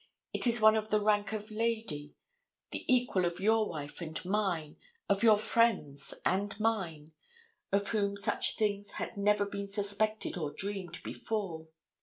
[0.33, 2.15] It is one of the rank of lady,
[2.71, 4.77] the equal of your wife and mine,
[5.07, 7.11] of your friends and mine,
[7.71, 11.67] of whom such things had never been suspected or dreamed before.